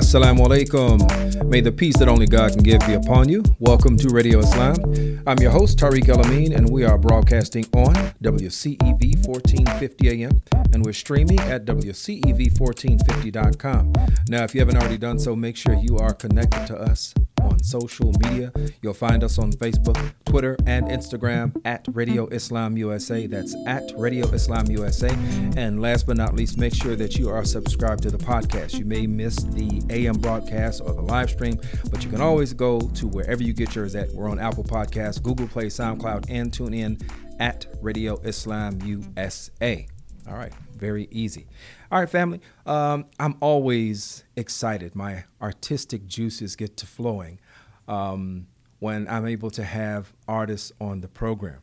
[0.00, 0.98] Assalamu alaikum.
[1.44, 3.42] May the peace that only God can give be upon you.
[3.58, 4.76] Welcome to Radio Islam.
[5.26, 10.40] I'm your host, Tariq El Amin, and we are broadcasting on WCEV 1450 AM,
[10.72, 13.92] and we're streaming at WCEV1450.com.
[14.28, 17.12] Now, if you haven't already done so, make sure you are connected to us
[17.60, 18.52] on social media.
[18.82, 23.26] You'll find us on Facebook, Twitter, and Instagram at Radio Islam USA.
[23.26, 25.10] That's at Radio Islam USA.
[25.56, 28.78] And last but not least, make sure that you are subscribed to the podcast.
[28.78, 32.80] You may miss the AM broadcast or the live stream, but you can always go
[32.80, 34.10] to wherever you get yours at.
[34.12, 36.98] We're on Apple Podcasts, Google Play, SoundCloud, and tune in
[37.38, 39.86] at Radio Islam USA.
[40.28, 41.46] All right, very easy.
[41.90, 42.40] All right, family.
[42.66, 44.94] Um, I'm always excited.
[44.94, 47.40] My artistic juices get to flowing
[47.90, 48.46] um,
[48.78, 51.58] when I'm able to have artists on the program.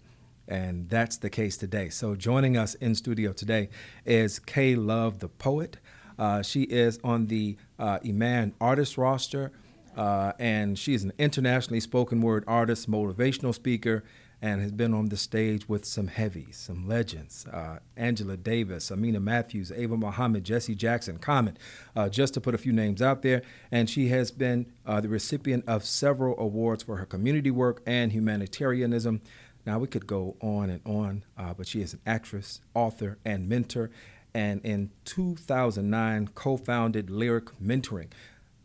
[0.48, 1.90] And that's the case today.
[1.90, 3.70] So, joining us in studio today
[4.06, 5.78] is Kay Love, the poet.
[6.20, 9.52] Uh, she is on the uh, Iman artist roster,
[9.98, 14.03] uh, and she is an internationally spoken word artist, motivational speaker,
[14.41, 19.19] and has been on the stage with some heavies, some legends uh, Angela Davis, Amina
[19.19, 21.57] Matthews, Ava Muhammad, Jesse Jackson, Common,
[21.95, 23.41] uh, just to put a few names out there.
[23.71, 28.11] And she has been uh, the recipient of several awards for her community work and
[28.11, 29.21] humanitarianism.
[29.65, 33.49] Now, we could go on and on, uh, but she is an actress, author, and
[33.49, 33.89] mentor.
[34.33, 38.09] And in 2009, co founded Lyric Mentoring.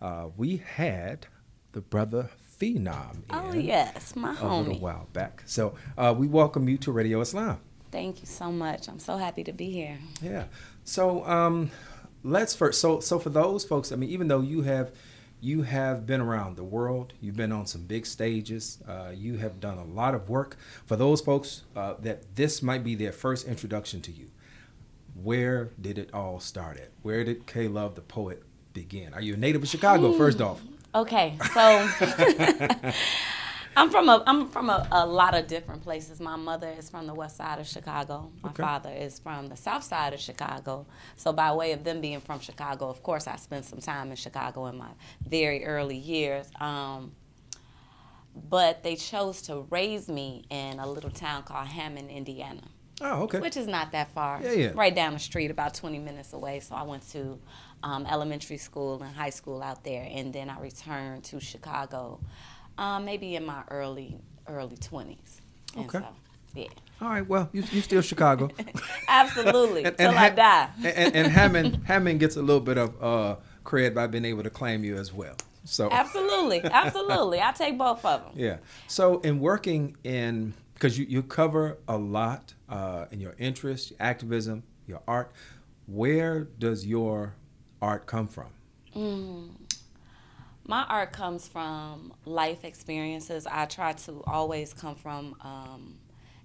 [0.01, 1.27] Uh, we had
[1.73, 2.31] the brother
[2.63, 3.23] Phenom.
[3.29, 4.67] Oh yes, my a homie.
[4.67, 5.43] little while back.
[5.47, 7.59] So uh, we welcome you to Radio Islam.
[7.91, 8.89] Thank you so much.
[8.89, 9.99] I'm so happy to be here.
[10.23, 10.45] Yeah.
[10.85, 11.73] So um,
[12.23, 12.81] let's first.
[12.81, 14.93] So so for those folks, I mean, even though you have
[15.41, 19.59] you have been around the world, you've been on some big stages, uh, you have
[19.59, 20.57] done a lot of work.
[20.87, 24.31] For those folks uh, that this might be their first introduction to you,
[25.21, 26.91] where did it all start at?
[27.03, 29.15] Where did K Love the poet begin?
[29.15, 30.13] Are you a native of Chicago?
[30.13, 30.63] First off.
[30.95, 31.89] Okay, so
[33.77, 36.21] I'm from a I'm from a, a lot of different places.
[36.21, 38.31] My mother is from the west side of Chicago.
[38.43, 38.63] My Okay.
[38.63, 40.85] father is from the south side of Chicago.
[41.17, 44.17] So by way of them being from Chicago, of course, I spent some time in
[44.17, 44.91] Chicago in my
[45.27, 46.51] very early years.
[46.61, 47.13] Um,
[48.35, 52.63] but they chose to raise me in a little town called Hammond, Indiana.
[53.01, 53.41] Oh, okay.
[53.41, 54.41] which is not that far.
[54.43, 54.73] Yeah, yeah.
[54.75, 56.61] Right down the street, about 20 minutes away.
[56.61, 57.39] So I went to
[57.83, 62.21] um, elementary school and high school out there, and then I returned to Chicago,
[62.79, 65.41] um, maybe in my early early 20s.
[65.77, 65.99] Okay.
[65.99, 66.05] So,
[66.55, 66.67] yeah.
[67.01, 67.27] All right.
[67.27, 68.51] Well, you you still Chicago.
[69.09, 69.85] Absolutely.
[69.85, 70.69] And- till I die.
[70.85, 74.51] and, and, Hammond Hammond gets a little bit of uh, cred by being able to
[74.51, 75.35] claim you as well.
[75.65, 76.63] So Absolutely.
[76.65, 77.41] Absolutely.
[77.41, 78.33] I take both of them.
[78.35, 78.57] yeah.
[78.87, 83.99] So in working in because you, you cover a lot uh, in your interest, your
[84.01, 85.33] activism, your art.
[85.87, 87.35] Where does your
[87.83, 88.47] art come from?
[90.65, 93.47] My art comes from life experiences.
[93.47, 95.99] I try to always come from um,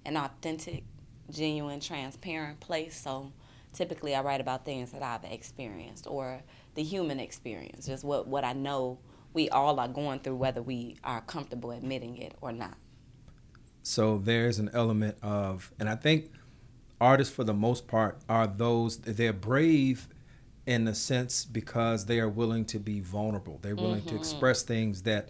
[0.03, 0.83] an authentic,
[1.29, 2.99] genuine, transparent place.
[2.99, 3.31] So
[3.73, 6.41] typically I write about things that I've experienced or
[6.73, 8.97] the human experience, just what, what I know
[9.33, 12.75] we all are going through, whether we are comfortable admitting it or not.
[13.83, 16.31] So there's an element of, and I think
[16.99, 20.07] artists for the most part are those they're brave
[20.67, 23.57] in a sense because they are willing to be vulnerable.
[23.61, 25.29] They're willing to express things that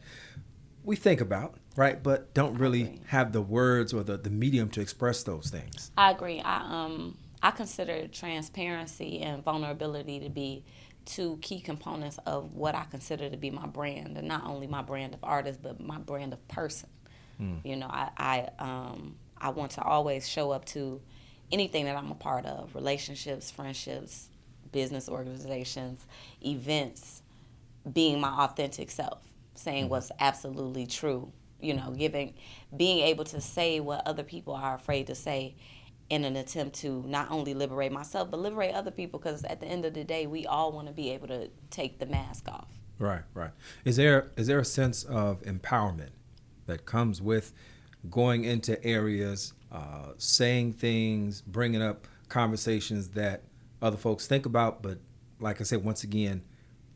[0.83, 2.01] we think about, right?
[2.01, 5.91] But don't really have the words or the, the medium to express those things.
[5.95, 6.41] I agree.
[6.41, 10.63] I um I consider transparency and vulnerability to be
[11.05, 14.81] two key components of what I consider to be my brand, and not only my
[14.81, 16.89] brand of artist, but my brand of person.
[17.63, 20.99] You know, I I um I want to always show up to
[21.51, 24.29] anything that I'm a part of, relationships, friendships,
[24.71, 26.05] business organizations,
[26.45, 27.21] events,
[27.91, 29.19] being my authentic self,
[29.55, 32.33] saying what's absolutely true, you know, giving,
[32.75, 35.55] being able to say what other people are afraid to say
[36.09, 39.65] in an attempt to not only liberate myself, but liberate other people because at the
[39.65, 42.67] end of the day, we all want to be able to take the mask off.
[42.99, 43.51] Right, right.
[43.85, 46.09] Is there is there a sense of empowerment
[46.65, 47.53] that comes with
[48.09, 53.43] going into areas, uh, saying things, bringing up conversations that
[53.81, 54.99] other folks think about, but
[55.39, 56.43] like I said, once again,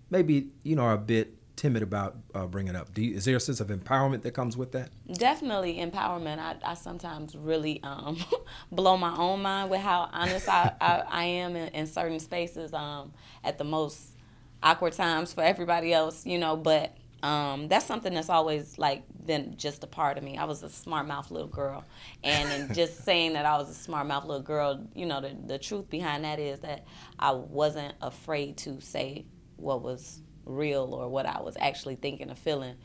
[0.10, 2.98] maybe you know are a bit timid about uh, bringing up.
[2.98, 4.90] You, is there a sense of empowerment that comes with that?
[5.14, 6.40] Definitely empowerment.
[6.40, 8.18] I, I sometimes really um,
[8.72, 12.74] blow my own mind with how honest I, I, I am in, in certain spaces
[12.74, 13.14] um,
[13.44, 14.16] at the most
[14.64, 19.56] awkward times for everybody else, you know, but um, that's something that's always like been
[19.56, 20.38] just a part of me.
[20.38, 21.86] I was a smart mouth little girl,
[22.24, 25.38] and in just saying that I was a smart mouth little girl, you know, the,
[25.46, 26.86] the truth behind that is that
[27.20, 29.26] I wasn't afraid to say
[29.58, 32.76] what was real or what I was actually thinking or feeling.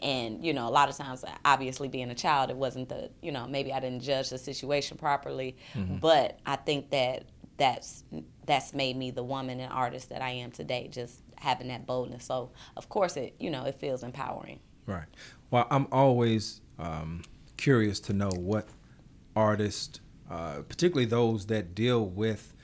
[0.00, 3.30] And you know, a lot of times, obviously, being a child, it wasn't the you
[3.30, 5.98] know maybe I didn't judge the situation properly, mm-hmm.
[5.98, 7.24] but I think that
[7.56, 8.04] that's
[8.46, 10.88] that's made me the woman and artist that I am today.
[10.90, 12.24] Just having that boldness.
[12.24, 14.60] So of course, it you know it feels empowering.
[14.86, 15.06] Right.
[15.50, 17.22] Well, I'm always um,
[17.56, 18.68] curious to know what
[19.36, 20.00] artists,
[20.30, 22.54] uh, particularly those that deal with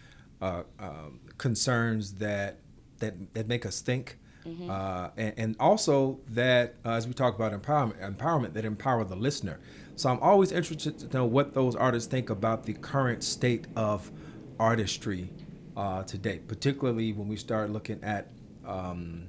[0.40, 2.58] uh, um, concerns that
[2.98, 4.18] that that make us think.
[4.46, 4.70] Mm-hmm.
[4.70, 9.16] Uh, and, and, also that, uh, as we talk about empowerment, empowerment that empower the
[9.16, 9.60] listener.
[9.96, 14.10] So I'm always interested to know what those artists think about the current state of
[14.58, 15.30] artistry
[15.76, 18.30] uh, today, particularly when we start looking at,
[18.66, 19.28] um,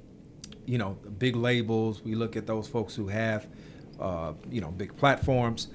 [0.66, 2.02] you know, big labels.
[2.02, 3.46] We look at those folks who have,
[4.00, 5.68] uh, you know, big platforms.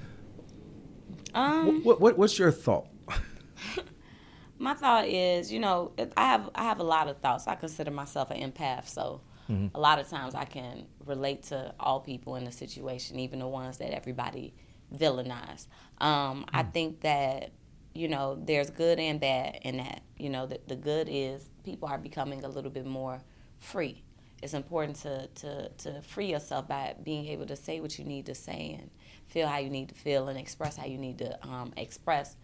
[1.34, 2.88] Um, what, what, what's your thought?
[4.58, 7.48] my thought is, you know, I have I have a lot of thoughts.
[7.48, 9.68] I consider myself an empath, so mm-hmm.
[9.76, 13.48] a lot of times I can relate to all people in the situation, even the
[13.48, 14.54] ones that everybody
[14.94, 15.68] villainize.
[16.00, 16.56] Um, mm-hmm.
[16.56, 16.74] I mm.
[16.74, 17.52] think that
[17.96, 20.04] you know, there's good and bad in that.
[20.18, 23.22] You know, the, the good is people are becoming a little bit more
[23.60, 24.04] free.
[24.44, 28.26] It's important to, to, to free yourself by being able to say what you need
[28.28, 28.92] to say and
[29.28, 32.36] feel how you need to feel and express how you need to um, express.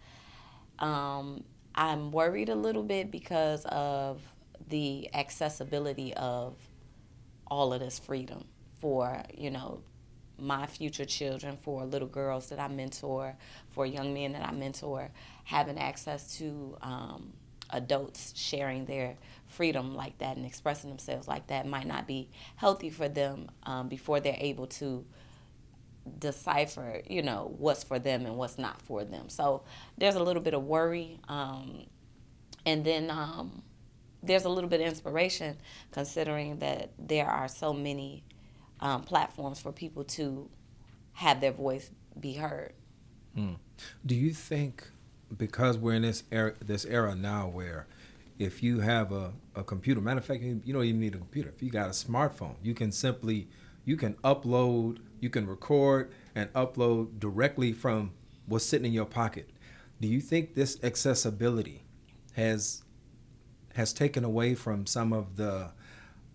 [0.78, 1.44] Um,
[1.74, 4.22] I'm worried a little bit because of
[4.68, 6.56] the accessibility of
[7.46, 8.44] all of this freedom
[8.78, 9.82] for, you know,
[10.42, 13.36] my future children, for little girls that I mentor,
[13.70, 15.10] for young men that I mentor,
[15.44, 17.32] having access to um,
[17.70, 19.16] adults sharing their
[19.46, 23.88] freedom like that and expressing themselves like that might not be healthy for them um,
[23.88, 25.04] before they're able to
[26.18, 29.28] decipher, you know, what's for them and what's not for them.
[29.28, 29.62] So
[29.96, 31.20] there's a little bit of worry.
[31.28, 31.84] Um,
[32.66, 33.62] and then um,
[34.22, 35.56] there's a little bit of inspiration
[35.90, 38.24] considering that there are so many
[38.82, 40.50] um, platforms for people to
[41.14, 42.74] have their voice be heard.
[43.34, 43.54] Hmm.
[44.04, 44.84] Do you think
[45.38, 47.86] because we're in this era, this era now where
[48.38, 51.50] if you have a, a computer, matter of fact, you don't even need a computer.
[51.54, 53.48] If you got a smartphone, you can simply
[53.84, 58.12] you can upload, you can record and upload directly from
[58.46, 59.48] what's sitting in your pocket.
[60.00, 61.84] Do you think this accessibility
[62.34, 62.82] has
[63.74, 65.70] has taken away from some of the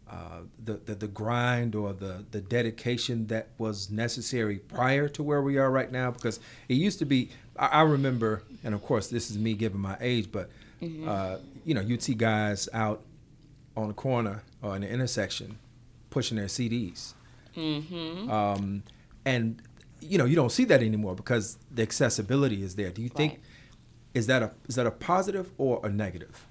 [0.10, 5.42] uh, the, the, the grind or the the dedication that was necessary prior to where
[5.42, 6.40] we are right now because
[6.70, 9.98] it used to be I, I remember and of course this is me giving my
[10.00, 10.50] age but
[10.82, 11.08] mm-hmm.
[11.08, 13.02] uh, you know you'd see guys out
[13.76, 15.58] on the corner or in the intersection
[16.10, 17.14] pushing their CDs
[17.56, 18.32] mm-hmm.
[18.32, 18.84] um,
[19.26, 19.62] and
[20.00, 23.34] you know you don't see that anymore because the accessibility is there do you think
[23.34, 23.42] right.
[24.14, 26.47] is that a is that a positive or a negative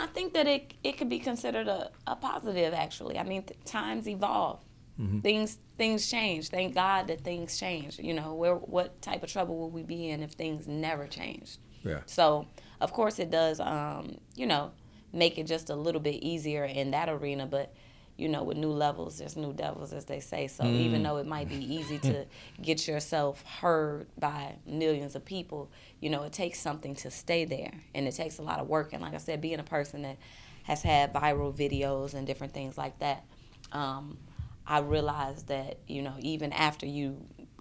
[0.00, 3.18] I think that it it could be considered a, a positive actually.
[3.18, 4.64] I mean, times evolve.
[4.98, 5.20] Mm-hmm.
[5.20, 6.48] Things things change.
[6.48, 7.98] Thank God that things change.
[7.98, 11.58] You know, where what type of trouble would we be in if things never changed?
[11.82, 12.00] Yeah.
[12.06, 12.46] So
[12.80, 13.60] of course it does.
[13.60, 14.72] Um, you know,
[15.12, 17.74] make it just a little bit easier in that arena, but
[18.20, 20.46] you know, with new levels, there's new devils, as they say.
[20.46, 20.74] So mm.
[20.74, 22.26] even though it might be easy to
[22.60, 25.70] get yourself heard by millions of people,
[26.00, 28.92] you know, it takes something to stay there, and it takes a lot of work.
[28.92, 30.18] And like I said, being a person that
[30.64, 33.24] has had viral videos and different things like that,
[33.72, 34.18] um,
[34.66, 37.16] I realized that you know, even after you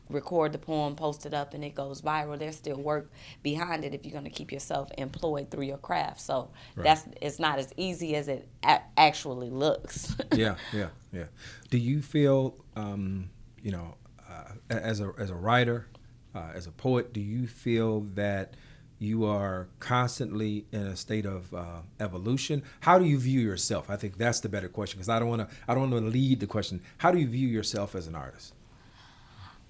[0.10, 2.38] record the poem, post it up, and it goes viral.
[2.38, 3.12] There's still work
[3.44, 6.22] behind it if you're going to keep yourself employed through your craft.
[6.22, 6.84] So right.
[6.84, 10.16] that's it's not as easy as it a- actually looks.
[10.34, 11.25] yeah, yeah, yeah.
[11.70, 13.30] Do you feel, um,
[13.62, 13.96] you know,
[14.30, 15.88] uh, as a as a writer,
[16.36, 18.56] uh, as a poet, do you feel that
[19.00, 22.62] you are constantly in a state of uh, evolution.
[22.82, 23.89] How do you view yourself?
[23.89, 25.56] I think that's the better question because I don't want to.
[25.70, 26.82] I don't want to lead the question.
[26.98, 28.54] How do you view yourself as an artist?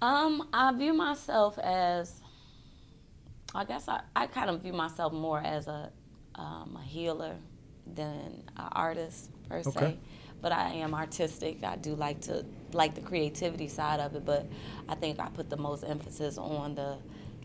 [0.02, 2.14] Um, I view myself as,
[3.54, 5.92] I guess I, I kind of view myself more as a,
[6.36, 7.36] um, a healer
[7.86, 9.72] than an artist per okay.
[9.72, 9.98] se.
[10.42, 11.64] But I am artistic.
[11.66, 14.48] I do like to like the creativity side of it, but
[14.88, 16.98] I think I put the most emphasis on the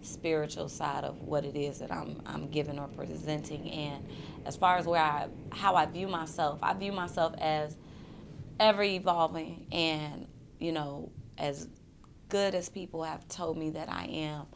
[0.03, 3.69] spiritual side of what it is that I'm I'm giving or presenting.
[3.69, 4.07] And
[4.47, 7.77] as far as where I how I view myself, I view myself as
[8.61, 10.29] ever evolving and
[10.61, 11.67] you know as
[12.29, 14.47] good as people have told me that I am,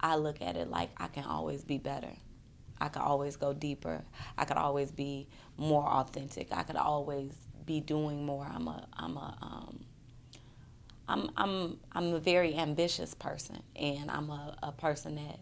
[0.00, 2.12] I look at it like I can always be better.
[2.80, 4.04] I could always go deeper.
[4.36, 6.48] I could always be more authentic.
[6.52, 7.32] I could always
[7.64, 8.46] be doing more.
[8.46, 9.84] I'm a I'm a um,
[11.08, 15.40] I'm I'm I'm a very ambitious person, and I'm a, a person that,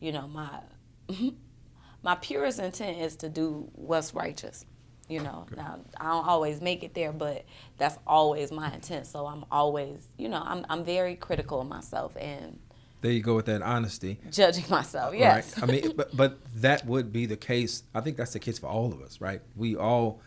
[0.00, 0.60] you know, my
[2.02, 4.64] my purest intent is to do what's righteous,
[5.08, 5.56] You know, okay.
[5.56, 7.44] now I don't always make it there, but
[7.78, 9.06] that's always my intent.
[9.06, 12.58] So I'm always, you know, I'm I'm very critical of myself and
[13.00, 14.18] there you go with that honesty.
[14.30, 15.56] Judging myself, yes.
[15.56, 15.62] Right.
[15.62, 17.84] I mean, but but that would be the case.
[17.94, 19.40] I think that's the case for all of us, right?
[19.56, 20.20] We all,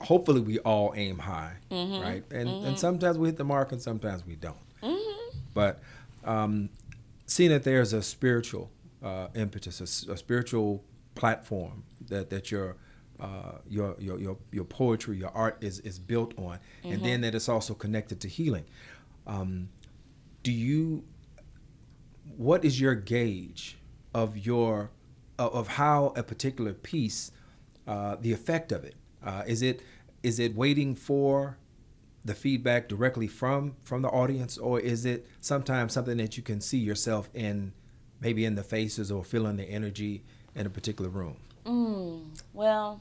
[0.00, 2.02] hopefully, we all aim high, mm-hmm.
[2.02, 2.24] right?
[2.30, 2.66] And mm-hmm.
[2.68, 4.56] and sometimes we hit the mark, and sometimes we don't.
[4.82, 5.38] Mm-hmm.
[5.52, 5.80] But
[6.24, 6.70] um,
[7.26, 8.70] seeing that there's a spiritual
[9.02, 10.82] uh, impetus, a, a, spiritual
[11.14, 12.76] platform that that your
[13.20, 17.22] uh, your, your your your poetry, your art is is built on, and then mm-hmm.
[17.22, 18.64] that it's also connected to healing.
[19.26, 19.68] Um,
[20.42, 21.04] do you
[22.36, 23.78] what is your gauge
[24.14, 24.90] of your
[25.38, 27.30] of how a particular piece,
[27.86, 28.94] uh, the effect of it?
[29.24, 29.82] Uh, is it
[30.22, 31.58] is it waiting for
[32.24, 36.60] the feedback directly from from the audience, or is it sometimes something that you can
[36.60, 37.72] see yourself in,
[38.20, 41.36] maybe in the faces or feeling the energy in a particular room?
[41.64, 43.00] Mm, well,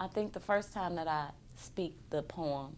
[0.00, 2.76] I think the first time that I speak the poem,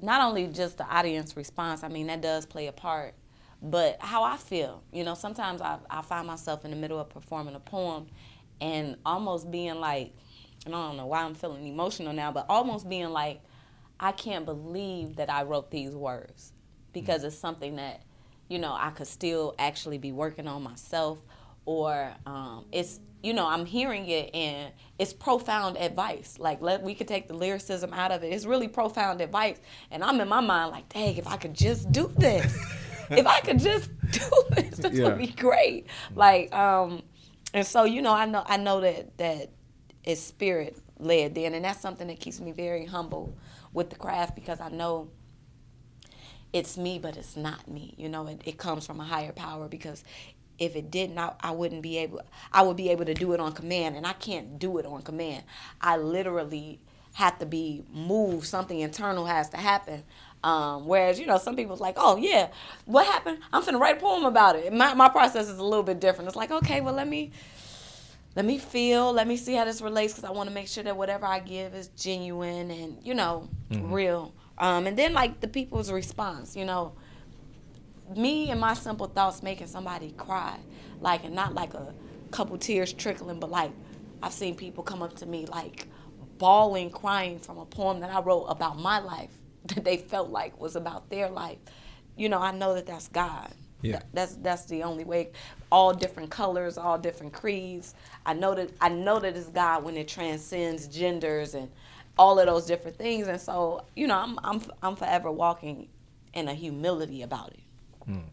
[0.00, 3.14] not only just the audience response, I mean that does play a part,
[3.62, 4.82] but how I feel.
[4.92, 8.06] You know, sometimes I, I find myself in the middle of performing a poem
[8.60, 10.12] and almost being like,
[10.66, 13.40] and I don't know why I'm feeling emotional now, but almost being like,
[14.00, 16.52] I can't believe that I wrote these words
[16.92, 18.02] because it's something that,
[18.48, 21.18] you know, I could still actually be working on myself
[21.64, 26.94] or um, it's you know i'm hearing it and it's profound advice like let we
[26.94, 29.60] could take the lyricism out of it it's really profound advice
[29.90, 32.56] and i'm in my mind like dang if i could just do this
[33.10, 35.04] if I could just do this, this yeah.
[35.04, 35.86] would be great.
[36.14, 37.02] Like, um,
[37.54, 39.50] and so you know, I know I know that that
[40.04, 43.36] is spirit led then, and that's something that keeps me very humble
[43.72, 45.10] with the craft because I know
[46.52, 47.94] it's me, but it's not me.
[47.96, 50.02] You know, it, it comes from a higher power because
[50.58, 52.20] if it did not I wouldn't be able
[52.52, 55.02] I would be able to do it on command and I can't do it on
[55.02, 55.44] command.
[55.80, 56.80] I literally
[57.14, 60.04] have to be moved, something internal has to happen
[60.44, 62.48] um, whereas, you know, some people's like, oh, yeah,
[62.84, 63.38] what happened?
[63.52, 64.72] I'm finna write a poem about it.
[64.72, 66.28] My, my process is a little bit different.
[66.28, 67.32] It's like, okay, well, let me
[68.36, 70.84] let me feel, let me see how this relates because I want to make sure
[70.84, 73.92] that whatever I give is genuine and, you know, mm-hmm.
[73.92, 74.32] real.
[74.58, 76.92] Um, and then, like, the people's response, you know,
[78.16, 80.58] me and my simple thoughts making somebody cry,
[81.00, 81.94] like, and not like a
[82.30, 83.72] couple tears trickling, but like,
[84.22, 85.88] I've seen people come up to me, like,
[86.38, 89.30] bawling, crying from a poem that I wrote about my life
[89.66, 91.58] that they felt like was about their life.
[92.16, 93.52] You know, I know that that's God.
[93.80, 94.00] Yeah.
[94.12, 95.30] That's that's the only way.
[95.70, 97.94] All different colors, all different creeds.
[98.26, 101.70] I know that I know that it's God when it transcends genders and
[102.18, 103.28] all of those different things.
[103.28, 105.88] And so, you know, I'm I'm I'm forever walking
[106.34, 107.60] in a humility about it.
[108.08, 108.24] Mm.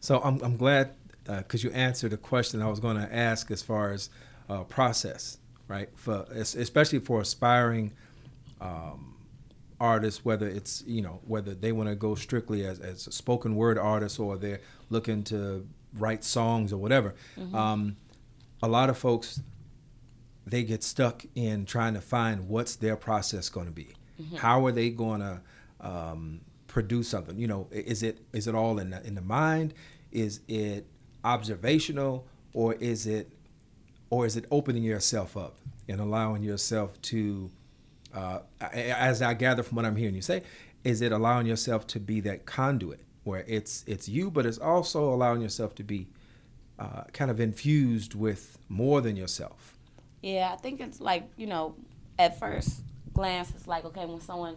[0.00, 3.50] So I'm I'm glad because uh, you answered the question I was going to ask
[3.50, 4.10] as far as
[4.48, 5.88] uh, process, right?
[5.96, 7.92] For especially for aspiring.
[8.60, 9.12] Um,
[9.78, 13.54] artists, whether it's you know whether they want to go strictly as as a spoken
[13.54, 17.14] word artists or they're looking to write songs or whatever.
[17.38, 17.54] Mm-hmm.
[17.54, 17.96] Um,
[18.62, 19.40] a lot of folks
[20.46, 23.94] they get stuck in trying to find what's their process going to be.
[24.20, 24.36] Mm-hmm.
[24.36, 25.40] How are they going to
[25.80, 26.40] um,
[26.76, 27.38] produce something?
[27.38, 29.72] You know, is it is it all in the, in the mind?
[30.12, 30.84] Is it
[31.24, 33.32] observational or is it
[34.10, 35.56] or is it opening yourself up
[35.88, 37.50] and allowing yourself to
[38.14, 40.42] uh, as I gather from what I'm hearing you say,
[40.84, 45.14] is it allowing yourself to be that conduit where it's it's you, but it's also
[45.14, 46.08] allowing yourself to be
[46.78, 49.78] uh, kind of infused with more than yourself.
[50.20, 51.74] Yeah, I think it's like you know,
[52.18, 52.82] at first
[53.14, 54.56] glance, it's like okay, when someone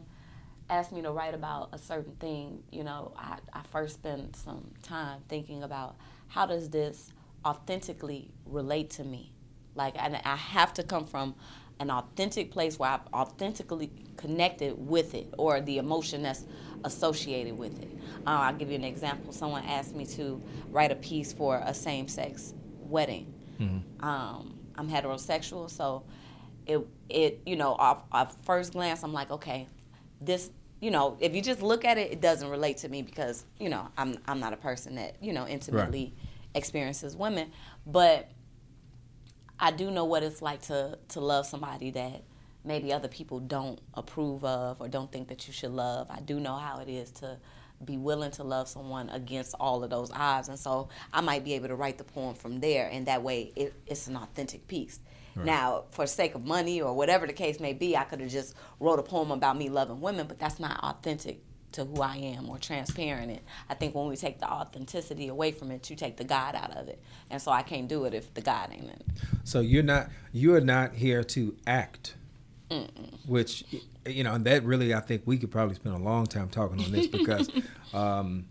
[0.69, 4.71] asks me to write about a certain thing, you know, I, I first spend some
[4.83, 5.95] time thinking about
[6.27, 7.11] how does this
[7.45, 9.31] authentically relate to me,
[9.75, 11.35] like, and I have to come from
[11.79, 16.45] an authentic place where I've authentically connected with it or the emotion that's
[16.83, 17.89] associated with it.
[18.27, 19.31] Uh, I'll give you an example.
[19.31, 23.33] Someone asked me to write a piece for a same sex wedding.
[23.59, 24.05] Mm-hmm.
[24.05, 26.03] Um, I'm heterosexual, so
[26.65, 29.67] it, it you know, off, off first glance, I'm like, okay,
[30.21, 33.45] this you know, if you just look at it, it doesn't relate to me because,
[33.59, 36.29] you know, I'm I'm not a person that, you know, intimately right.
[36.55, 37.51] experiences women.
[37.85, 38.29] But
[39.59, 42.23] I do know what it's like to to love somebody that
[42.63, 46.07] maybe other people don't approve of or don't think that you should love.
[46.09, 47.37] I do know how it is to
[47.83, 51.53] be willing to love someone against all of those odds, and so I might be
[51.53, 54.99] able to write the poem from there, and that way it, it's an authentic piece.
[55.39, 55.45] Right.
[55.45, 58.55] Now, for sake of money or whatever the case may be, I could have just
[58.79, 61.41] wrote a poem about me loving women, but that's not authentic
[61.71, 63.31] to who I am or transparent.
[63.31, 66.55] And I think when we take the authenticity away from it, you take the God
[66.55, 67.01] out of it.
[67.29, 69.05] And so I can't do it if the God ain't in it.
[69.43, 72.15] So you're not you are not here to act,
[72.69, 73.27] Mm-mm.
[73.27, 73.65] which
[74.05, 76.83] you know, and that really I think we could probably spend a long time talking
[76.83, 77.49] on this because
[77.93, 78.47] um,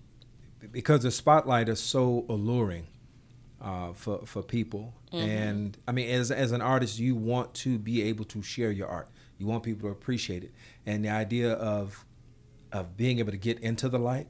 [0.72, 2.86] because the spotlight is so alluring
[3.60, 4.94] uh, for for people.
[5.12, 5.28] Mm-hmm.
[5.28, 8.88] And I mean, as as an artist, you want to be able to share your
[8.88, 9.08] art.
[9.38, 10.52] You want people to appreciate it.
[10.86, 12.04] And the idea of
[12.72, 14.28] of being able to get into the light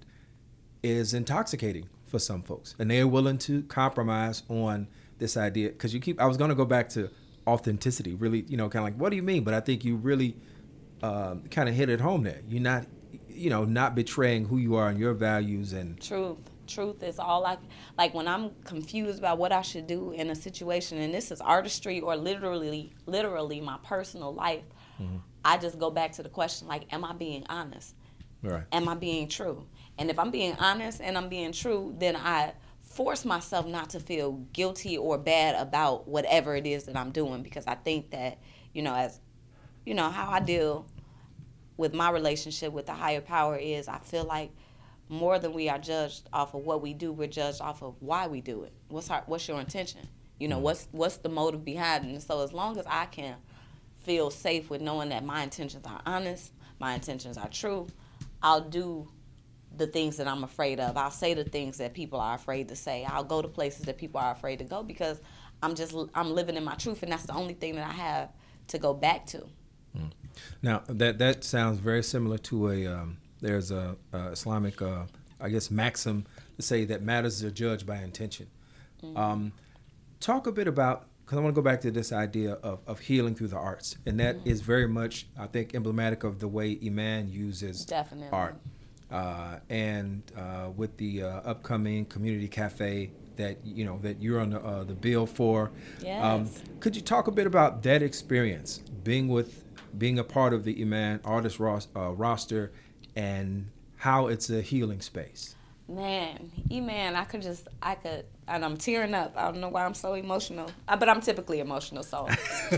[0.83, 5.69] is intoxicating for some folks, and they are willing to compromise on this idea.
[5.71, 7.11] Because you keep, I was going to go back to
[7.47, 8.15] authenticity.
[8.15, 9.45] Really, you know, kind of like, what do you mean?
[9.45, 10.37] But I think you really
[11.03, 12.41] um, kind of hit it home there.
[12.49, 12.87] You're not,
[13.29, 16.39] you know, not betraying who you are and your values and truth.
[16.69, 17.59] Truth is all I
[17.97, 21.41] like when I'm confused about what I should do in a situation, and this is
[21.41, 24.65] artistry or literally, literally my personal life.
[25.01, 25.17] Mm-hmm.
[25.45, 27.95] I just go back to the question like, am I being honest?
[28.43, 28.65] Right.
[28.71, 29.67] Am I being true?
[29.99, 34.01] And if I'm being honest and I'm being true, then I force myself not to
[34.01, 38.39] feel guilty or bad about whatever it is that I'm doing because I think that,
[38.73, 39.21] you know, as
[39.85, 40.87] you know, how I deal
[41.77, 44.51] with my relationship with the higher power is I feel like
[45.09, 48.27] more than we are judged off of what we do, we're judged off of why
[48.27, 48.73] we do it.
[48.89, 50.07] What's our, what's your intention?
[50.39, 50.65] You know, mm-hmm.
[50.65, 52.11] what's what's the motive behind it?
[52.11, 53.37] And so as long as I can
[53.99, 57.89] feel safe with knowing that my intentions are honest, my intentions are true,
[58.43, 59.09] I'll do
[59.77, 60.97] the things that I'm afraid of.
[60.97, 63.05] I'll say the things that people are afraid to say.
[63.05, 65.21] I'll go to places that people are afraid to go because
[65.63, 68.31] I'm just I'm living in my truth, and that's the only thing that I have
[68.69, 69.45] to go back to.
[69.97, 70.13] Mm.
[70.63, 75.05] Now that that sounds very similar to a um, there's a, a Islamic uh,
[75.41, 76.27] I guess maxim
[76.57, 78.49] to say that matters are judged by intention.
[79.03, 79.17] Mm-hmm.
[79.17, 79.53] Um,
[80.21, 83.01] talk a bit about because I want to go back to this idea of, of
[83.01, 84.49] healing through the arts, and that mm-hmm.
[84.49, 88.31] is very much, I think, emblematic of the way Iman uses Definitely.
[88.33, 88.57] art.
[89.11, 94.51] Uh, and uh, with the uh, upcoming community cafe that you know that you're on
[94.51, 95.71] the, uh, the bill for,
[96.03, 96.25] yes.
[96.25, 96.49] um,
[96.81, 99.65] could you talk a bit about that experience, being with,
[99.97, 102.73] being a part of the Iman artist ros- uh, roster,
[103.19, 105.57] and how it's a healing space?
[105.89, 109.35] Man, Iman, I could just, I could and I'm tearing up.
[109.37, 112.03] I don't know why I'm so emotional, uh, but I'm typically emotional.
[112.03, 112.29] So,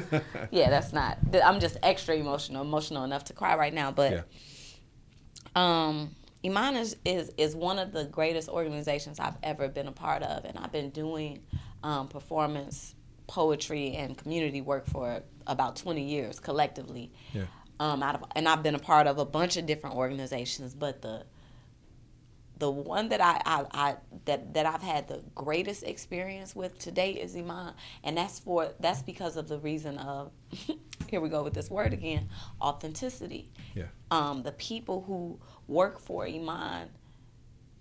[0.51, 1.19] yeah, that's not.
[1.45, 3.93] I'm just extra emotional, emotional enough to cry right now.
[3.93, 4.23] But, yeah.
[5.55, 10.23] um, Iman is, is is one of the greatest organizations I've ever been a part
[10.23, 11.43] of, and I've been doing
[11.83, 12.95] um, performance,
[13.27, 17.13] poetry, and community work for about 20 years collectively.
[17.33, 17.45] Yeah.
[17.81, 21.01] Um, out of, and I've been a part of a bunch of different organizations, but
[21.01, 21.25] the
[22.61, 27.13] the one that I, I, I, that that I've had the greatest experience with today
[27.13, 27.73] is Iman,
[28.05, 30.31] and that's for that's because of the reason of
[31.09, 32.29] here we go with this word again,
[32.61, 33.51] authenticity.
[33.75, 33.87] Yeah.
[34.11, 36.91] Um, the people who work for Iman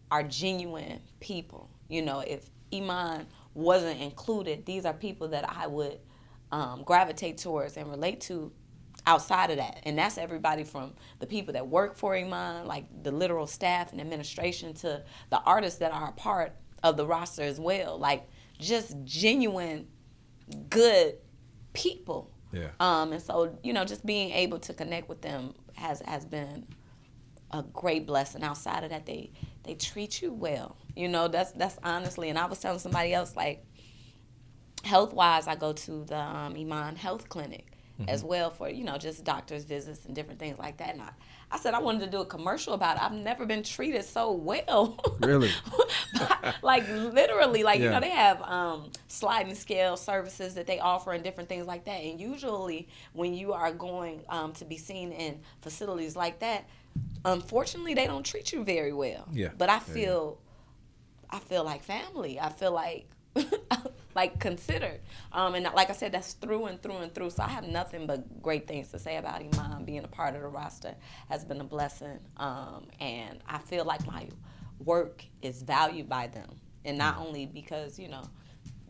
[0.09, 1.69] are genuine people.
[1.89, 5.99] You know, if Iman wasn't included, these are people that I would
[6.51, 8.51] um, gravitate towards and relate to
[9.09, 9.79] outside of that.
[9.83, 13.99] And that's everybody from the people that work for Iman, like the literal staff and
[13.99, 17.97] administration, to the artists that are a part of the roster as well.
[17.97, 19.87] Like just genuine,
[20.69, 21.15] good
[21.73, 22.31] people.
[22.53, 22.69] Yeah.
[22.79, 26.67] Um, and so, you know, just being able to connect with them has has been
[27.51, 28.43] a great blessing.
[28.43, 29.31] Outside of that, they
[29.63, 30.77] they treat you well.
[30.95, 32.29] You know, that's that's honestly.
[32.29, 33.65] And I was telling somebody else like,
[34.83, 37.65] health wise, I go to the um, Iman Health Clinic
[37.99, 38.09] mm-hmm.
[38.09, 40.93] as well for you know just doctors visits and different things like that.
[40.93, 41.09] And I,
[41.51, 43.03] I said I wanted to do a commercial about it.
[43.03, 44.99] I've never been treated so well.
[45.19, 45.51] Really?
[46.61, 47.85] like literally, like yeah.
[47.85, 51.85] you know they have um, sliding scale services that they offer and different things like
[51.85, 52.01] that.
[52.01, 56.69] And usually when you are going um, to be seen in facilities like that,
[57.25, 59.27] unfortunately they don't treat you very well.
[59.31, 59.49] Yeah.
[59.57, 60.39] But I feel,
[61.31, 61.37] yeah.
[61.37, 62.39] I feel like family.
[62.39, 63.09] I feel like
[64.15, 64.99] like considered.
[65.31, 67.29] Um, and like I said, that's through and through and through.
[67.29, 69.85] So I have nothing but great things to say about Iman.
[69.85, 70.95] Being a part of the roster
[71.29, 74.27] has been a blessing, um, and I feel like my
[74.83, 76.49] work is valued by them,
[76.85, 77.25] and not mm.
[77.25, 78.23] only because you know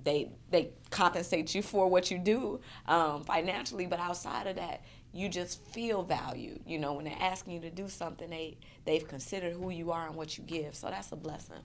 [0.03, 4.81] they they compensate you for what you do um, financially, but outside of that,
[5.13, 6.61] you just feel valued.
[6.65, 10.07] You know, when they're asking you to do something, they they've considered who you are
[10.07, 10.75] and what you give.
[10.75, 11.61] So that's a blessing.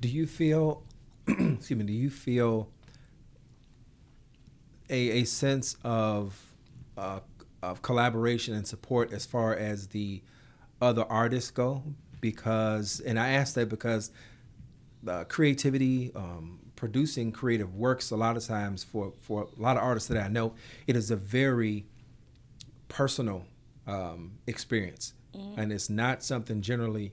[0.00, 0.82] Do you feel?
[1.56, 1.84] excuse me.
[1.84, 2.70] Do you feel
[4.88, 6.40] a, a sense of
[6.96, 7.20] uh,
[7.62, 10.22] of collaboration and support as far as the
[10.80, 11.82] other artists go
[12.20, 14.10] because and I ask that because
[15.06, 19.82] uh, creativity um, producing creative works a lot of times for for a lot of
[19.82, 20.54] artists that I know
[20.86, 21.86] it is a very
[22.88, 23.46] personal
[23.86, 25.58] um, experience mm-hmm.
[25.58, 27.12] and it's not something generally,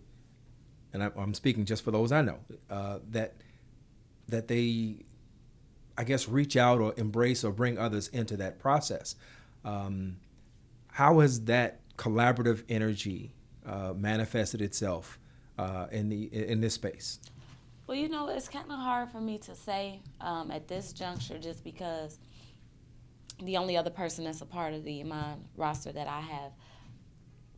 [0.91, 3.35] and I, am speaking just for those I know uh, that
[4.29, 4.97] that they,
[5.97, 9.15] I guess, reach out or embrace or bring others into that process.
[9.65, 10.17] Um,
[10.91, 13.33] how has that collaborative energy
[13.65, 15.19] uh, manifested itself
[15.57, 17.19] uh, in the in this space?
[17.85, 21.37] Well, you know, it's kind of hard for me to say um, at this juncture,
[21.37, 22.17] just because
[23.43, 26.51] the only other person that's a part of the Iman roster that I have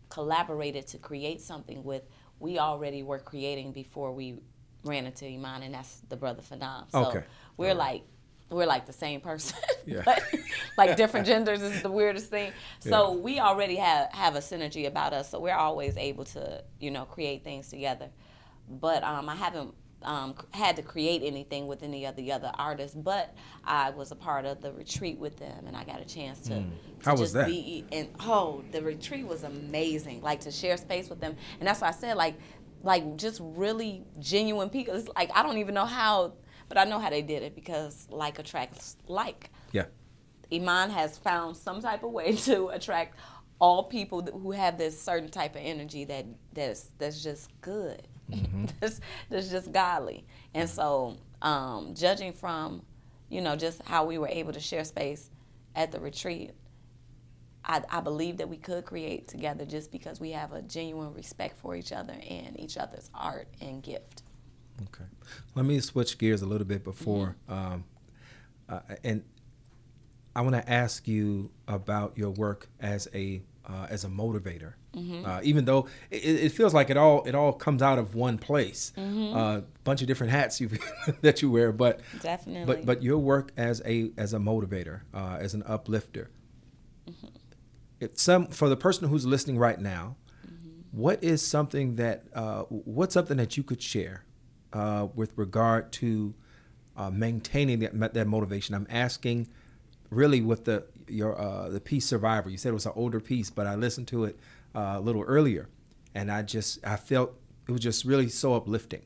[0.09, 2.03] collaborated to create something with,
[2.39, 4.39] we already were creating before we
[4.85, 6.89] ran into Iman, and that's the brother Phenom.
[6.91, 7.23] So okay.
[7.57, 7.77] we're right.
[7.77, 8.03] like
[8.49, 10.03] we're like the same person, yeah.
[10.05, 10.23] but
[10.77, 12.51] like different genders is the weirdest thing.
[12.79, 13.19] So yeah.
[13.19, 17.05] we already have have a synergy about us, so we're always able to you know
[17.05, 18.09] create things together.
[18.69, 19.73] But um, I haven't
[20.05, 24.15] um, had to create anything with any of the other artists, but I was a
[24.15, 26.69] part of the retreat with them, and I got a chance to, mm.
[26.99, 27.47] to How was that?
[27.47, 30.21] Be, and oh, the retreat was amazing.
[30.21, 32.35] Like to share space with them, and that's why I said like,
[32.85, 34.95] like just really genuine people.
[34.95, 36.33] It's like I don't even know how,
[36.69, 39.49] but I know how they did it because like attracts like.
[39.73, 39.85] Yeah.
[40.53, 43.19] Iman has found some type of way to attract
[43.59, 48.65] all people who have this certain type of energy that that's that's just good mm-hmm.
[48.79, 50.25] that's, that's just godly.
[50.53, 52.83] And so, um, judging from,
[53.29, 55.29] you know, just how we were able to share space
[55.75, 56.51] at the retreat,
[57.67, 61.57] I, I believe that we could create together just because we have a genuine respect
[61.57, 64.21] for each other and each other's art and gift.
[64.83, 65.09] Okay.
[65.55, 67.73] Let me switch gears a little bit before, mm-hmm.
[67.73, 67.83] um,
[68.67, 69.23] uh, and
[70.35, 74.73] I want to ask you about your work as a uh, as a motivator.
[74.95, 75.25] Mm-hmm.
[75.25, 78.37] Uh, even though it, it, feels like it all it all comes out of one
[78.37, 79.37] place, a mm-hmm.
[79.37, 80.69] uh, bunch of different hats you
[81.21, 85.37] that you wear, but definitely, but but your work as a as a motivator, uh,
[85.39, 86.29] as an uplifter.
[87.09, 87.34] Mm-hmm.
[88.13, 90.15] Some for the person who's listening right now.
[90.45, 90.99] Mm-hmm.
[90.99, 94.23] What is something that uh, what's something that you could share
[94.73, 96.33] uh, with regard to
[97.11, 98.75] maintaining that that motivation?
[98.75, 99.47] I'm asking
[100.09, 102.49] really with the your uh, the piece Survivor.
[102.49, 104.39] You said it was an older piece, but I listened to it
[104.73, 105.67] uh, a little earlier,
[106.13, 107.33] and I just I felt
[107.67, 109.01] it was just really so uplifting.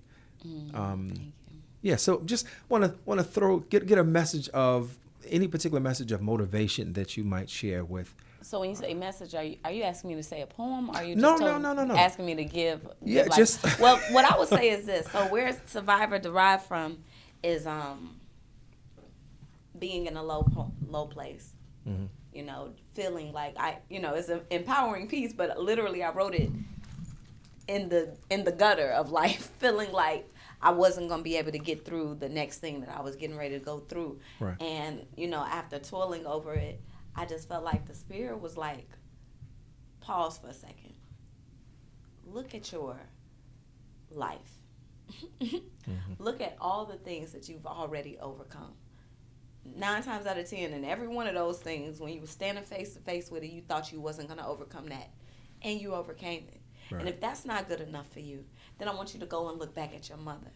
[0.46, 1.34] Mm, um,
[1.82, 5.80] yeah, so just want to want to throw get get a message of any particular
[5.80, 8.16] message of motivation that you might share with.
[8.42, 10.90] So when you say message, are you are you asking me to say a poem?
[10.90, 11.96] Or are you just no, no, no, no, no.
[11.96, 12.88] asking me to give?
[13.04, 13.80] Yeah, give like, just.
[13.80, 15.10] well, what I would say is this.
[15.12, 17.00] So where Survivor derived from
[17.44, 18.20] is um
[19.78, 20.48] being in a low
[20.88, 21.54] low place.
[21.88, 22.06] Mm-hmm.
[22.34, 26.36] You know, feeling like I, you know, it's an empowering piece, but literally I wrote
[26.36, 26.50] it
[27.68, 30.30] in the in the gutter of life, feeling like
[30.62, 33.38] I wasn't gonna be able to get through the next thing that I was getting
[33.38, 34.20] ready to go through.
[34.40, 34.62] Right.
[34.62, 36.82] And you know, after toiling over it,
[37.20, 38.90] I just felt like the spirit was like,
[40.00, 40.94] pause for a second.
[42.26, 42.98] Look at your
[44.10, 44.60] life.
[45.42, 45.58] mm-hmm.
[46.20, 48.74] Look at all the things that you've already overcome
[49.76, 52.64] nine times out of ten, and every one of those things, when you were standing
[52.64, 55.12] face to face with it, you thought you wasn't going to overcome that,
[55.62, 56.62] and you overcame it.
[56.92, 57.02] Right.
[57.02, 58.46] And if that's not good enough for you,
[58.78, 60.52] then I want you to go and look back at your mother.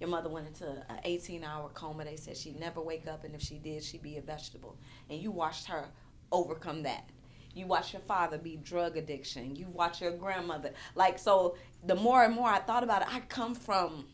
[0.00, 2.04] Your mother went into an 18 hour coma.
[2.04, 4.76] They said she'd never wake up, and if she did, she'd be a vegetable.
[5.08, 5.86] And you watched her
[6.30, 7.08] overcome that.
[7.54, 9.56] You watched your father be drug addiction.
[9.56, 10.72] You watched your grandmother.
[10.94, 14.04] Like, so the more and more I thought about it, I come from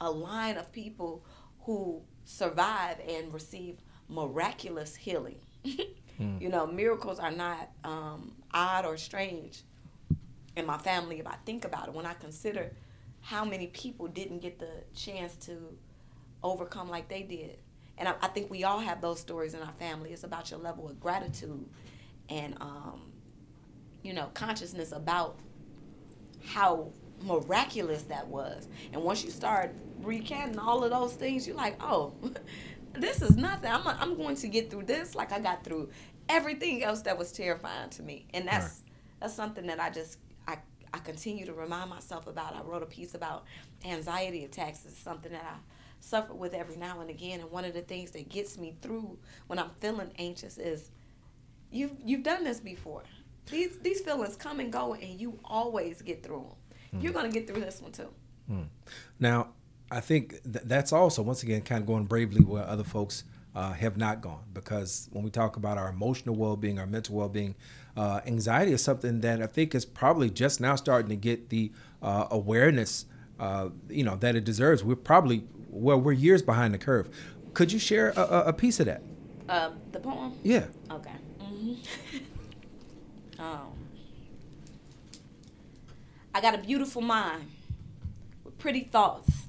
[0.00, 1.24] a line of people
[1.60, 5.38] who survive and receive miraculous healing.
[5.64, 6.40] mm.
[6.40, 9.62] You know, miracles are not um, odd or strange
[10.56, 11.94] in my family if I think about it.
[11.94, 12.72] When I consider
[13.26, 15.76] how many people didn't get the chance to
[16.44, 17.58] overcome like they did.
[17.98, 20.12] And I, I think we all have those stories in our family.
[20.12, 21.66] It's about your level of gratitude
[22.28, 23.00] and, um,
[24.04, 25.40] you know, consciousness about
[26.44, 28.68] how miraculous that was.
[28.92, 32.14] And once you start recanting all of those things, you're like, oh,
[32.92, 33.72] this is nothing.
[33.72, 35.90] I'm, a, I'm going to get through this like I got through
[36.28, 38.26] everything else that was terrifying to me.
[38.32, 38.92] And that's right.
[39.18, 40.18] that's something that I just
[40.92, 42.54] I continue to remind myself about.
[42.54, 43.44] I wrote a piece about
[43.84, 44.84] anxiety attacks.
[44.86, 45.56] It's something that I
[46.00, 47.40] suffer with every now and again.
[47.40, 50.90] And one of the things that gets me through when I'm feeling anxious is
[51.70, 53.02] you've you've done this before.
[53.50, 57.00] These these feelings come and go, and you always get through them.
[57.00, 57.02] Mm.
[57.02, 58.08] You're going to get through this one too.
[58.50, 58.66] Mm.
[59.18, 59.48] Now,
[59.90, 63.72] I think th- that's also, once again, kind of going bravely where other folks uh,
[63.72, 64.42] have not gone.
[64.52, 67.54] Because when we talk about our emotional well being, our mental well being,
[67.96, 71.72] uh, anxiety is something that I think is probably just now starting to get the
[72.02, 73.06] uh, awareness.
[73.38, 74.84] Uh, you know that it deserves.
[74.84, 77.08] We're probably well, we're years behind the curve.
[77.54, 79.02] Could you share a, a piece of that?
[79.48, 80.34] Um, the poem.
[80.42, 80.66] Yeah.
[80.90, 81.10] Okay.
[81.40, 82.18] Mm-hmm.
[83.42, 83.72] um,
[86.34, 87.50] I got a beautiful mind
[88.44, 89.46] with pretty thoughts.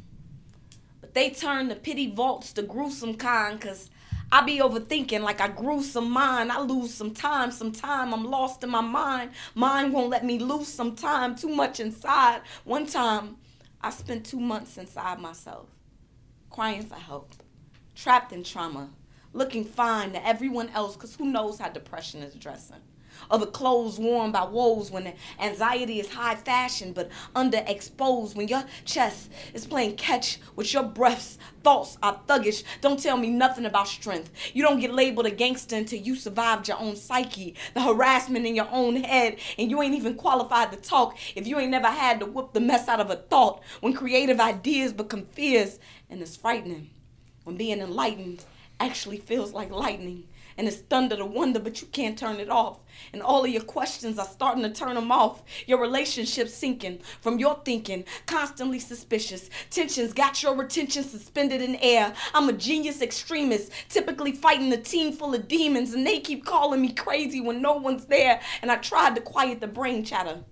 [1.02, 3.90] But they turn the pity vaults to gruesome kind, cause
[4.32, 6.52] I be overthinking like I grew some mind.
[6.52, 8.14] I lose some time, some time.
[8.14, 9.32] I'm lost in my mind.
[9.56, 11.36] Mind won't let me lose some time.
[11.36, 12.42] Too much inside.
[12.66, 13.38] One time,
[13.82, 15.70] I spent two months inside myself,
[16.50, 17.36] crying for help,
[17.96, 18.90] trapped in trauma,
[19.32, 22.82] looking fine to everyone else, because who knows how depression is dressing
[23.30, 28.64] or the clothes worn by woes when anxiety is high fashion but underexposed when your
[28.86, 32.64] chest is playing catch with your breaths thoughts are thuggish.
[32.80, 34.32] Don't tell me nothing about strength.
[34.54, 37.56] You don't get labeled a gangster until you survived your own psyche.
[37.74, 41.60] The harassment in your own head and you ain't even qualified to talk if you
[41.60, 45.26] ain't never had to whoop the mess out of a thought when creative ideas become
[45.26, 45.78] fears
[46.10, 46.90] and it's frightening
[47.44, 48.46] when being enlightened
[48.80, 52.80] actually feels like lightning and it's thunder to wonder, but you can't turn it off.
[53.14, 55.44] And all of your questions are starting to turn them off.
[55.68, 59.52] Your relationship sinking from your thinking, constantly suspicious.
[59.70, 62.14] Tensions got your attention suspended in air.
[62.34, 66.82] I'm a genius extremist, typically fighting a team full of demons, and they keep calling
[66.82, 68.42] me crazy when no one's there.
[68.64, 70.44] And I tried to quiet the brain chatter,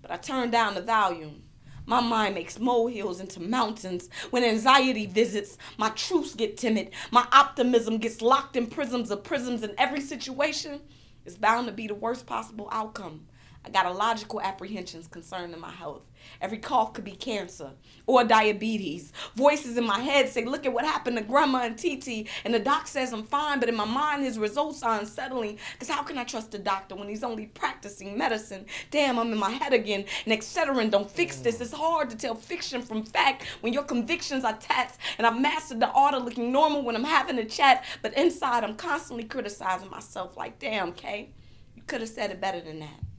[0.00, 1.42] but I turned down the volume.
[1.86, 4.08] My mind makes molehills into mountains.
[4.30, 6.90] When anxiety visits, my truths get timid.
[7.10, 10.80] My optimism gets locked in prisms of prisms in every situation.
[11.26, 13.26] It's bound to be the worst possible outcome.
[13.64, 16.02] I got illogical apprehensions concerning my health.
[16.40, 17.72] Every cough could be cancer
[18.06, 19.12] or diabetes.
[19.34, 22.28] Voices in my head say, Look at what happened to Grandma and Titi.
[22.44, 25.58] And the doc says I'm fine, but in my mind, his results are unsettling.
[25.72, 28.66] Because how can I trust a doctor when he's only practicing medicine?
[28.90, 30.04] Damn, I'm in my head again.
[30.24, 31.60] And Excedrin don't fix this.
[31.60, 34.98] It's hard to tell fiction from fact when your convictions are taxed.
[35.18, 37.84] And I've mastered the art of looking normal when I'm having a chat.
[38.02, 41.30] But inside, I'm constantly criticizing myself like, Damn, Kay,
[41.74, 43.09] you could have said it better than that.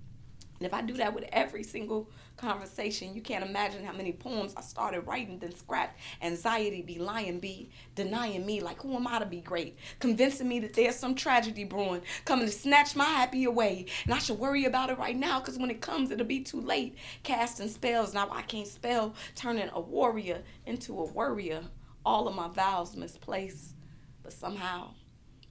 [0.62, 4.54] And if I do that with every single conversation, you can't imagine how many poems
[4.56, 5.98] I started writing, then scrapped.
[6.22, 9.76] Anxiety be lying, be denying me, like, who am I to be great?
[9.98, 13.88] Convincing me that there's some tragedy brewing, coming to snatch my happy away.
[14.06, 16.62] And I should worry about it right now, because when it comes, it'll be too
[16.62, 16.96] late.
[17.24, 21.64] Casting spells, now I can't spell, turning a warrior into a worrier.
[22.06, 23.74] All of my vows misplaced.
[24.22, 24.92] But somehow,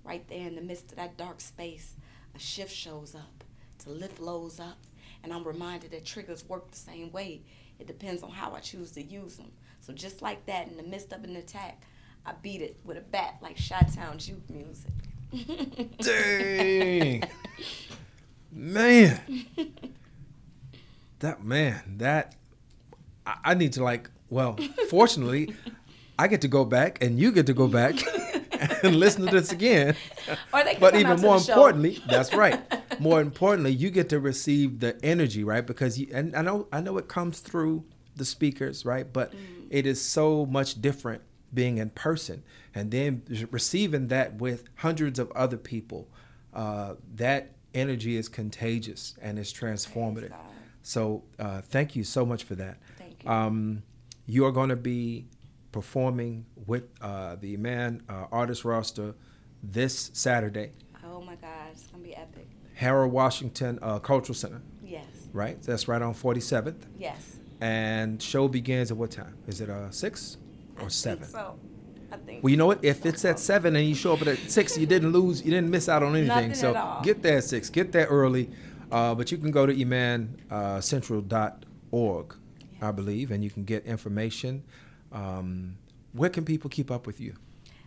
[0.05, 1.97] right there in the midst of that dark space,
[2.33, 3.43] a shift shows up
[3.81, 4.77] to lift lows up
[5.23, 7.43] and I'm reminded that triggers work the same way.
[7.79, 9.53] It depends on how I choose to use them.
[9.81, 11.83] So just like that, in the midst of an attack,
[12.27, 14.93] I beat it with a bat like Chi-Town juke music.
[16.01, 17.23] Dang.
[18.53, 19.21] man.
[21.21, 22.35] That man, that
[23.27, 24.57] I, I need to like well,
[24.89, 25.55] fortunately,
[26.19, 27.97] I get to go back and you get to go back
[28.85, 29.95] and listen to this again.
[30.53, 32.61] but even more importantly, that's right.
[33.01, 35.67] More importantly, you get to receive the energy, right?
[35.67, 39.11] Because you and I know I know it comes through the speakers, right?
[39.11, 39.67] But mm.
[39.71, 41.23] it is so much different
[41.55, 42.43] being in person
[42.75, 46.09] and then receiving that with hundreds of other people.
[46.53, 50.33] Uh, that energy is contagious and it's transformative.
[50.83, 52.79] So uh, thank you so much for that.
[52.99, 53.31] Thank you.
[53.31, 53.83] Um,
[54.27, 55.27] you are going to be
[55.73, 59.15] performing with uh, the man uh, artist roster
[59.63, 60.73] this Saturday.
[61.05, 62.49] Oh my God, it's gonna be epic.
[62.75, 64.63] Harold Washington uh, Cultural Center.
[64.85, 65.05] Yes.
[65.33, 66.83] Right, that's right on 47th.
[66.99, 67.37] Yes.
[67.61, 69.37] And show begins at what time?
[69.47, 70.39] Is it uh six
[70.79, 71.29] or I seven?
[71.29, 71.59] so.
[72.13, 72.43] I think.
[72.43, 72.85] Well, you know what?
[72.85, 75.45] If it's at seven and you show up at six, you didn't lose.
[75.45, 76.27] You didn't miss out on anything.
[76.29, 77.03] Nothing so at all.
[77.03, 77.71] get there at six.
[77.71, 78.51] Get there early.
[78.91, 82.89] Uh, but you can go to imancentral.org, yeah.
[82.89, 84.65] I believe, and you can get information.
[85.13, 85.77] Um,
[86.13, 87.35] where can people keep up with you?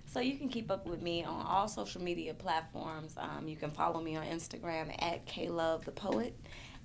[0.05, 3.15] So you can keep up with me on all social media platforms.
[3.17, 6.35] Um, you can follow me on Instagram at klove the poet,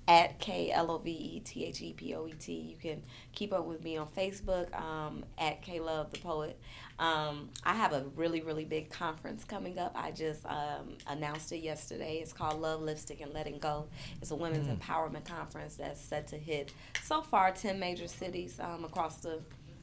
[0.09, 2.53] at K L O V E T H E P O E T.
[2.53, 6.59] You can keep up with me on Facebook um, at K Love the Poet.
[6.97, 9.95] Um, I have a really, really big conference coming up.
[9.95, 12.17] I just um, announced it yesterday.
[12.17, 13.87] It's called Love, Lipstick, and Letting Go.
[14.19, 14.77] It's a women's mm.
[14.77, 16.73] empowerment conference that's set to hit
[17.03, 19.39] so far 10 major cities um, across the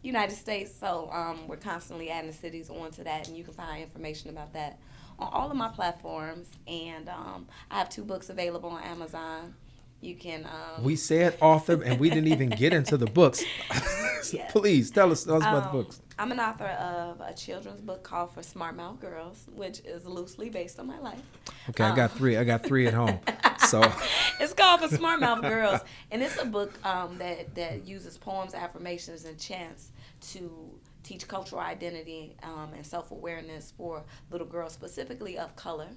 [0.07, 0.73] United States.
[0.75, 4.79] So um, we're constantly adding cities onto that, and you can find information about that
[5.19, 6.49] on all of my platforms.
[6.67, 9.55] And um, I have two books available on Amazon.
[10.01, 10.45] You can.
[10.45, 13.43] Um, we said author, and we didn't even get into the books.
[14.51, 16.01] Please tell us, tell us about the um, books.
[16.19, 20.49] I'm an author of a children's book called For Smart Mouth Girls, which is loosely
[20.49, 21.21] based on my life.
[21.71, 22.37] Okay, I got um, three.
[22.37, 23.19] I got three at home.
[23.67, 23.83] So
[24.39, 25.81] it's called For Smart Mouth Girls,
[26.13, 29.91] and it's a book um, that that uses poems, affirmations, and chants
[30.33, 35.89] to teach cultural identity um, and self awareness for little girls, specifically of color.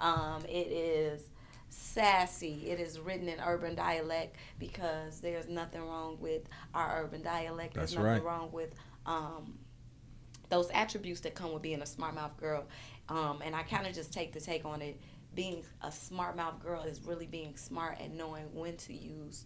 [0.00, 1.30] Um, it is
[1.68, 2.64] sassy.
[2.68, 6.42] It is written in urban dialect because there's nothing wrong with
[6.74, 7.74] our urban dialect.
[7.74, 8.24] There's That's nothing right.
[8.24, 9.58] wrong with um,
[10.48, 12.64] those attributes that come with being a smart mouth girl.
[13.08, 15.00] Um, and I kind of just take the take on it.
[15.34, 19.44] Being a smart mouth girl is really being smart and knowing when to use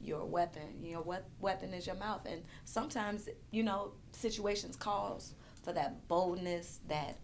[0.00, 0.82] your weapon.
[0.82, 2.26] You know, what weapon is your mouth.
[2.26, 7.18] And sometimes, you know, situations calls for that boldness, that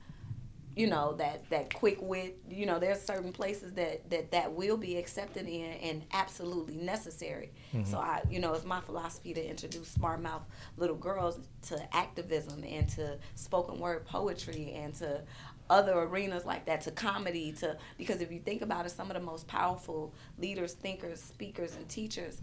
[0.76, 4.76] you know that that quick wit you know there's certain places that that that will
[4.76, 7.90] be accepted in and absolutely necessary mm-hmm.
[7.90, 10.42] so i you know it's my philosophy to introduce smart mouth
[10.76, 15.20] little girls to activism and to spoken word poetry and to
[15.68, 19.16] other arenas like that to comedy to because if you think about it some of
[19.16, 22.42] the most powerful leaders thinkers speakers and teachers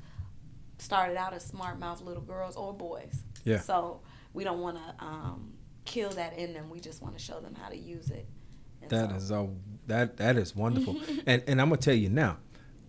[0.78, 3.60] started out as smart mouth little girls or boys Yeah.
[3.60, 4.02] so
[4.34, 5.54] we don't want to um,
[5.86, 6.70] kill that in them.
[6.70, 8.28] We just want to show them how to use it.
[8.82, 9.46] And That so- is uh,
[9.88, 12.38] that that is wonderful, and and I'm gonna tell you now,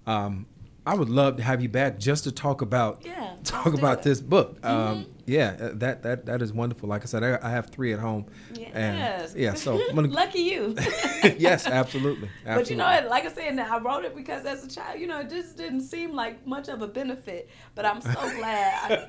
[0.06, 0.46] um,
[0.86, 4.02] I would love to have you back just to talk about Yeah, talk about it.
[4.04, 4.64] this book.
[4.64, 6.88] Um, yeah, uh, that that that is wonderful.
[6.90, 9.34] Like I said, I, I have three at home, Yes.
[9.34, 10.74] yeah, so gonna, lucky you.
[11.38, 12.44] yes, absolutely, absolutely.
[12.44, 15.20] But you know, like I said, I wrote it because as a child, you know,
[15.20, 17.48] it just didn't seem like much of a benefit.
[17.74, 19.08] But I'm so glad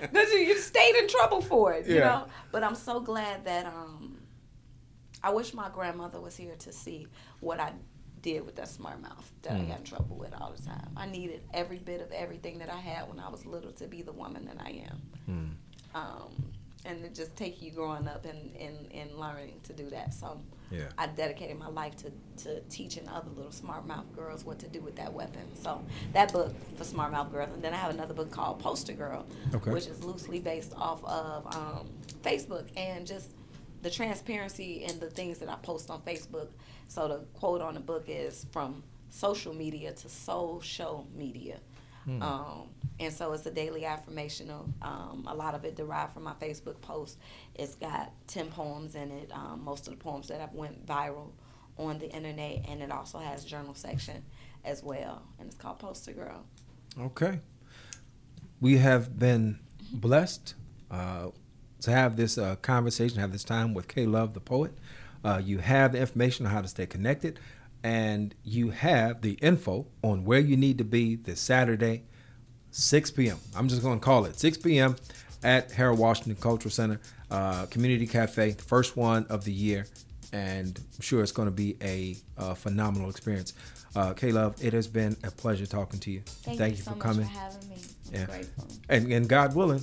[0.00, 2.00] because you, you stayed in trouble for it, you Yeah.
[2.08, 2.26] know.
[2.50, 4.18] But I'm so glad that um,
[5.22, 7.06] I wish my grandmother was here to see
[7.38, 7.72] what I
[8.22, 9.68] did with that smart mouth that I Mm.
[9.68, 10.90] got in trouble with all the time.
[10.96, 14.02] I needed every bit of everything that I had when I was little to be
[14.02, 15.02] the woman that I am.
[15.26, 15.48] Hmm.
[15.94, 16.52] Um,
[16.84, 20.14] and it just take you growing up and, and, and learning to do that.
[20.14, 20.84] So Yeah.
[20.96, 22.12] I dedicated my life to,
[22.44, 25.42] to teaching other little smart mouth girls what to do with that weapon.
[25.60, 28.92] So that book for smart mouth girls, and then I have another book called Poster
[28.92, 29.70] Girl, Okay.
[29.72, 31.88] which is loosely based off of um,
[32.22, 33.32] Facebook and just
[33.82, 36.48] the transparency and the things that I post on Facebook.
[36.88, 41.58] So the quote on the book is from social media to social media.
[42.04, 42.22] Hmm.
[42.22, 42.68] Um,
[43.00, 44.68] and so it's a daily affirmational.
[44.82, 47.18] Um, a lot of it derived from my Facebook post.
[47.54, 51.30] It's got 10 poems in it, um, most of the poems that have went viral
[51.76, 52.64] on the internet.
[52.68, 54.24] And it also has journal section
[54.64, 55.22] as well.
[55.38, 56.44] And it's called Poster Girl.
[56.98, 57.40] Okay.
[58.60, 59.60] We have been
[59.92, 60.54] blessed
[60.90, 61.28] uh,
[61.82, 64.72] to have this uh, conversation, have this time with K Love, the poet.
[65.24, 67.38] Uh, you have the information on how to stay connected,
[67.82, 72.02] and you have the info on where you need to be this Saturday,
[72.70, 73.38] 6 p.m.
[73.56, 74.96] I'm just going to call it 6 p.m.
[75.42, 79.86] at Harold Washington Cultural Center, uh, Community Cafe, the first one of the year,
[80.32, 83.54] and I'm sure it's going to be a uh, phenomenal experience.
[83.96, 86.20] Uh, K Love, it has been a pleasure talking to you.
[86.24, 87.24] Thank, you, so for coming.
[87.26, 87.76] for having me.
[88.08, 88.26] I'm Yeah.
[88.26, 88.66] grateful.
[88.88, 89.82] And, and God willing,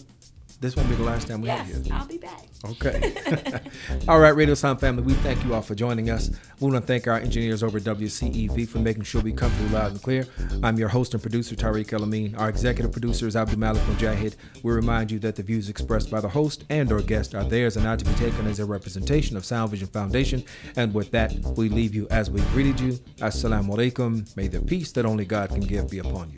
[0.62, 1.94] this won't be the last time we Yes, have you.
[1.94, 2.46] I'll be back.
[2.66, 3.14] Okay.
[4.08, 6.30] all right, Radio Sound family, we thank you all for joining us.
[6.60, 9.68] We want to thank our engineers over at WCEV for making sure we come through
[9.68, 10.28] loud and clear.
[10.64, 12.36] I'm your host and producer, Tariq El Amin.
[12.36, 14.36] Our executive producer is Abdul Malik Mujahid.
[14.64, 17.76] We remind you that the views expressed by the host and or guest are theirs
[17.76, 20.44] and not to be taken as a representation of Sound Vision Foundation.
[20.76, 22.94] And with that, we leave you as we greeted you.
[23.18, 24.36] Assalamu alaikum.
[24.36, 26.32] May the peace that only God can give be upon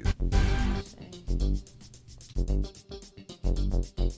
[3.48, 4.12] Thank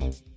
[0.00, 0.33] you.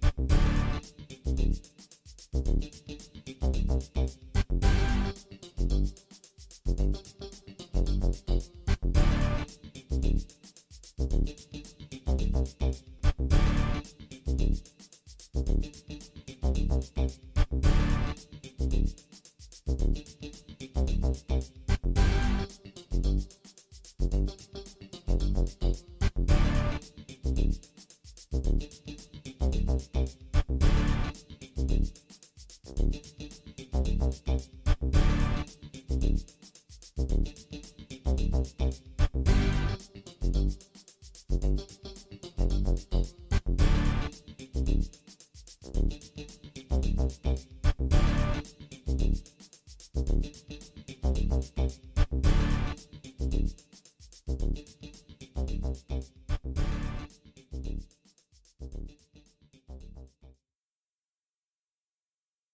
[51.41, 51.86] Thank you.